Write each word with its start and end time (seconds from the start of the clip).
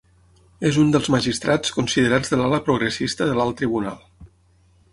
És 0.69 0.77
un 0.83 0.87
dels 0.95 1.09
magistrats 1.15 1.75
considerats 1.75 2.33
de 2.33 2.39
l’ala 2.41 2.61
progressista 2.71 3.29
de 3.33 3.39
l’alt 3.41 3.57
tribunal. 3.61 4.01